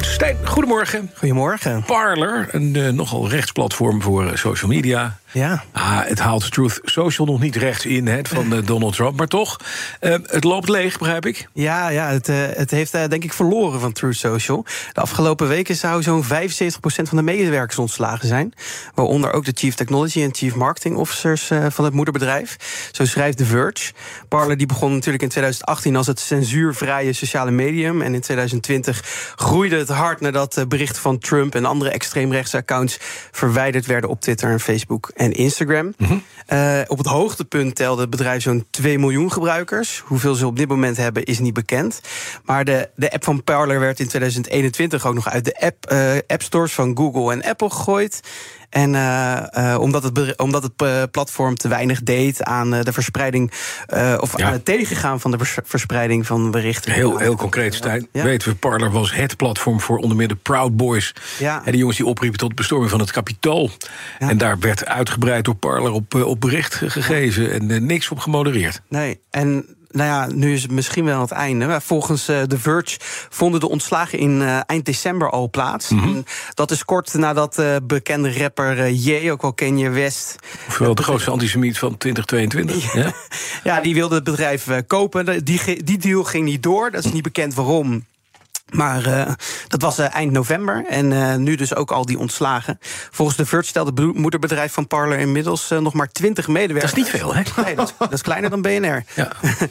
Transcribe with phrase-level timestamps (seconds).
[0.00, 1.10] Stijn, goedemorgen.
[1.14, 1.82] Goedemorgen.
[1.82, 5.18] Parler, een uh, nogal rechtsplatform voor uh, social media.
[5.32, 5.64] Ja.
[5.72, 9.26] Ah, het haalt Truth Social nog niet rechts in hè, van uh, Donald Trump, maar
[9.26, 9.60] toch.
[10.00, 11.48] het loopt leeg, begrijp ik.
[11.52, 14.64] Ja, ja het, het heeft denk ik verloren van Truth Social.
[14.92, 16.26] De afgelopen weken zou zo'n 75%
[17.02, 18.52] van de medewerkers ontslagen zijn.
[18.94, 22.56] Waaronder ook de Chief Technology en Chief Marketing Officers van het moederbedrijf.
[22.92, 23.92] Zo schrijft The Verge.
[24.28, 28.02] Parler die begon natuurlijk in 2018 als het censuurvrije sociale medium.
[28.02, 32.98] En in 2020 groeide het hard nadat berichten van Trump en andere extreemrechtse accounts
[33.30, 35.94] verwijderd werden op Twitter en Facebook en Instagram.
[35.96, 36.16] Mhm.
[36.52, 40.02] Uh, op het hoogtepunt telde het bedrijf zo'n 2 miljoen gebruikers.
[40.04, 42.00] Hoeveel ze op dit moment hebben is niet bekend.
[42.44, 46.12] Maar de, de app van Parler werd in 2021 ook nog uit de app, uh,
[46.26, 48.20] app stores van Google en Apple gegooid.
[48.72, 53.50] En uh, uh, omdat het, omdat het uh, platform te weinig deed aan de verspreiding.
[54.20, 54.46] of Ja.
[54.46, 56.92] aan het tegengaan van de vers- verspreiding van berichten.
[56.92, 58.08] Heel, heel concreet, Stijn.
[58.12, 58.22] Ja.
[58.24, 61.14] Weten we, Parler was het platform voor onder meer de Proud Boys.
[61.38, 61.56] Ja.
[61.64, 63.70] En die jongens die opriepen tot bestorming van het kapitool.
[64.18, 64.28] Ja.
[64.28, 67.52] En daar werd uitgebreid door Parler op, eh, op bericht gegeven.
[67.52, 68.80] En eh, niks op gemodereerd.
[68.88, 71.66] Nee, en nou ja, nu is het misschien wel het einde.
[71.66, 72.96] Maar Volgens eh, The Verge
[73.28, 75.90] vonden de ontslagen in eh, eind december al plaats.
[75.90, 80.36] En Dat is kort nadat eh, bekende rapper Ye, ook wel Kanye West...
[80.68, 82.94] Ofwel de grootste antisemiet van 2022.
[82.94, 83.12] Ja.
[83.64, 85.44] Ja, die wilde het bedrijf kopen.
[85.44, 86.90] Die, die deal ging niet door.
[86.90, 88.04] Dat is niet bekend waarom.
[88.72, 89.32] Maar eh,
[89.68, 90.84] dat was eh, eind november.
[90.88, 92.78] En eh, nu dus ook al die ontslagen.
[93.10, 96.92] Volgens de Verge stelt het moederbedrijf van Parler inmiddels nog maar 20 Dat medewerkers.
[96.92, 97.42] is niet veel, hè?
[97.64, 99.04] Nee, dat, is- dat is kleiner dan BNR.
[99.14, 99.28] Ja.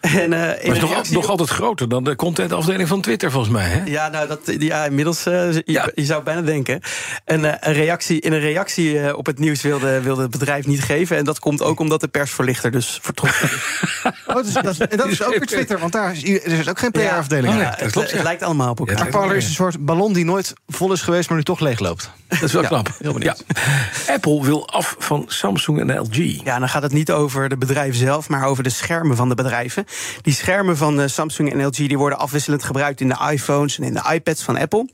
[0.00, 3.30] En, eh, Maar het is nog, reactie nog altijd groter dan de contentafdeling van Twitter,
[3.30, 3.68] volgens mij.
[3.68, 3.82] Hè?
[3.84, 5.90] Ja, nou, dat, ja, inmiddels, je, Ja.
[5.94, 6.80] je zou bijna denken.
[7.24, 10.66] En, eh, een reactie, in een reactie eh, op het nieuws wilde, wilde het bedrijf
[10.66, 11.16] niet geven.
[11.16, 13.60] En dat komt ook omdat de persverlichter dus vertrokken is.
[14.26, 16.78] Oh, dus dat, en dat is ook weer Twitter, want daar is, er is ook
[16.78, 17.54] geen PR-afdeling.
[17.54, 18.14] Oh, dat het, klopt, ja.
[18.14, 18.96] het lijkt allemaal op elkaar.
[18.96, 21.60] Ja, Maar Parler is een soort ballon die nooit vol is geweest, maar nu toch
[21.60, 22.10] leeg loopt.
[22.28, 22.88] Dat is wel Ja, knap.
[22.98, 23.44] heel benieuwd.
[24.06, 24.12] Ja.
[24.14, 26.44] Apple wil af van Samsung en LG.
[26.44, 29.34] Ja, dan gaat het niet over de bedrijven zelf, maar over de schermen van de
[29.34, 29.84] bedrijven.
[30.22, 33.84] Die schermen van eh, Samsung en LG die worden afwisselend gebruikt in de iPhones en
[33.84, 34.88] in de iPads van Apple.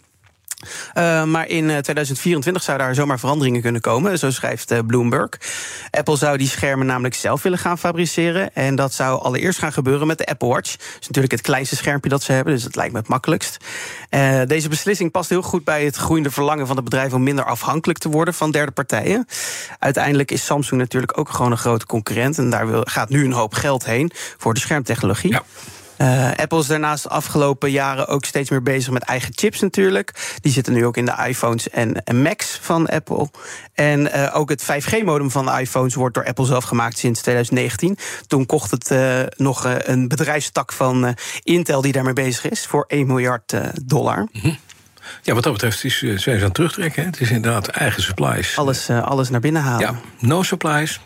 [0.58, 5.28] Uh, maar in uh, 2024 zou daar zomaar veranderingen kunnen komen, zo schrijft uh, Bloomberg.
[5.90, 8.54] Apple zou die schermen namelijk zelf willen gaan fabriceren.
[8.54, 10.70] En dat zou allereerst gaan gebeuren met de Apple Watch.
[10.70, 13.56] Dat is natuurlijk het kleinste schermpje dat ze hebben, dus dat lijkt me het makkelijkst.
[14.46, 17.98] Deze beslissing past heel goed bij het groeiende verlangen van het bedrijf om minder afhankelijk
[17.98, 19.26] te worden van derde partijen.
[19.78, 22.38] Uiteindelijk is Samsung natuurlijk ook gewoon een grote concurrent.
[22.38, 25.30] En daar gaat nu een hoop geld heen voor de schermtechnologie.
[25.30, 25.42] Ja.
[25.98, 30.36] Uh, Apple is daarnaast de afgelopen jaren ook steeds meer bezig met eigen chips natuurlijk.
[30.40, 33.28] Die zitten nu ook in de iPhones en, en Macs van Apple.
[33.74, 37.98] En uh, ook het 5G-modem van de iPhones wordt door Apple zelf gemaakt sinds 2019.
[38.26, 43.06] Toen kocht het uh, nog een bedrijfstak van Intel die daarmee bezig is voor 1
[43.06, 43.54] miljard
[43.84, 44.18] dollar.
[44.18, 44.58] Mm -hmm.
[45.22, 47.02] Ja, wat dat betreft is, zijn ze aan het terugtrekken.
[47.02, 47.08] Hè?
[47.08, 48.56] Het is inderdaad eigen supplies.
[48.56, 49.80] Alles, alles naar binnen halen.
[49.80, 51.00] Ja, no supplies.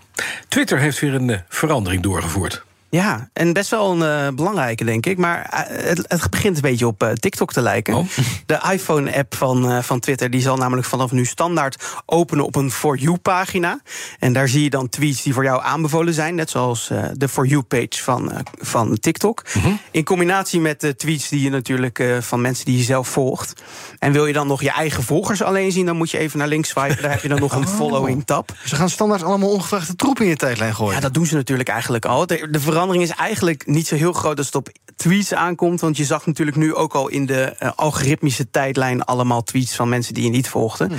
[0.48, 2.64] Twitter heeft weer een verandering doorgevoerd.
[2.94, 5.19] Ja, en best wel een uh, belangrijke, denk ik.
[5.19, 7.94] Maar uh, het, het, begint een beetje op uh, TikTok te lijken.
[7.94, 8.06] Oh.
[8.47, 12.97] De iPhone-app van, van Twitter die zal namelijk vanaf nu standaard openen op een For
[12.97, 13.80] You-pagina.
[14.19, 16.34] En daar zie je dan tweets die voor jou aanbevolen zijn.
[16.34, 19.42] Net zoals de For You-page van, van TikTok.
[19.54, 19.66] Mhm.
[19.66, 19.78] -hmm.
[19.91, 23.62] In combinatie met de tweets die je natuurlijk van mensen die je zelf volgt.
[23.98, 26.48] En wil je dan nog je eigen volgers alleen zien, dan moet je even naar
[26.48, 27.03] links swipen.
[27.03, 27.74] Daar heb je dan nog een Oh.
[27.78, 28.53] following-tab.
[28.64, 30.94] Ze gaan standaard allemaal ongevraagde troep in je tijdlijn gooien.
[30.94, 32.26] Ja, dat doen ze natuurlijk eigenlijk al.
[32.26, 35.81] De, de verandering is eigenlijk niet zo heel groot als het op tweets aankomt.
[35.81, 39.89] Want je zag natuurlijk nu ook al in de uh, algoritmische tijdlijn allemaal tweets van
[39.89, 40.86] mensen die je niet volgde.
[40.86, 40.95] Hm.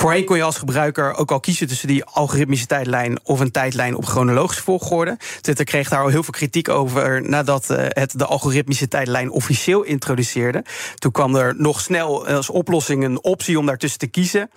[0.00, 3.96] Voorheen kon je als gebruiker ook al kiezen tussen die algoritmische tijdlijn of een tijdlijn
[3.96, 5.16] op chronologische volgorde.
[5.40, 9.82] Twitter kreeg daar al heel veel kritiek over nadat uh, het de algoritmische tijdlijn officieel
[9.82, 10.64] introduceerde.
[10.94, 14.50] Toen kwam er nog snel als oplossing een optie om daartussen te kiezen.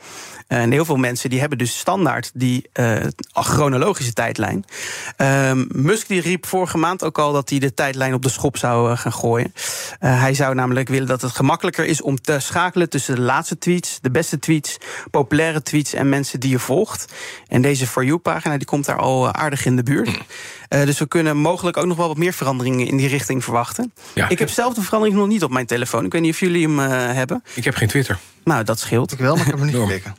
[0.48, 2.96] En heel veel mensen die hebben dus standaard die uh,
[3.34, 4.66] chronologische tijdlijn.
[5.18, 8.58] Uh, Musk die riep vorige maand ook al dat hij de tijdlijn op de schop
[8.58, 9.54] zou uh, gaan gooien.
[10.00, 14.00] hij zou namelijk willen dat het gemakkelijker is om te schakelen tussen de laatste tweets,
[14.02, 14.78] de beste tweets,
[15.12, 17.14] populaire populaire tweets en mensen die je volgt.
[17.48, 20.10] En deze For You-pagina die komt daar al eh, aardig in de buurt.
[20.10, 23.94] Uh, dus we kunnen mogelijk ook nog wel wat meer veranderingen in die richting verwachten.
[24.14, 24.30] Ja.
[24.30, 26.06] Ik heb zelf de verandering nog niet op mijn telefoon.
[26.06, 27.44] Ik weet niet of jullie hem uh, hebben.
[27.54, 28.20] Ik heb geen Twitter.
[28.44, 29.12] Nou, dat scheelt.
[29.12, 30.16] Ik wel, maar ik heb hem niet gekeken.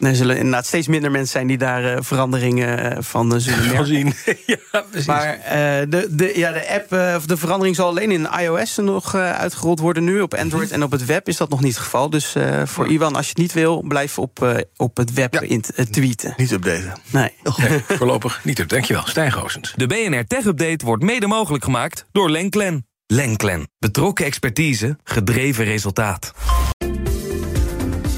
[0.00, 3.86] Er zullen inderdaad steeds minder mensen zijn die daar uh, veranderingen van uh, zullen merken.
[3.86, 4.14] zien.
[4.72, 5.06] ja, precies.
[5.06, 5.42] Maar uh,
[5.88, 10.04] de, de, ja, de app, of de verandering zal alleen in iOS nog uitgerold worden
[10.04, 10.20] nu.
[10.20, 12.10] Op Android en op het web is dat nog niet het geval.
[12.10, 12.34] Dus
[12.64, 15.40] voor Iwan, als je het niet wil, blijf op, op het web ja.
[15.40, 16.34] in, tweeten.
[16.36, 16.92] Niet updaten.
[17.10, 17.32] Nee.
[17.56, 18.68] nee voorlopig niet up.
[18.68, 19.72] Dankjewel, Stijn Goosens.
[19.76, 22.86] De BNR Tech Update wordt mede mogelijk gemaakt door Lenklen.
[23.06, 23.68] Lenklen.
[23.78, 26.32] Betrokken expertise, gedreven resultaat.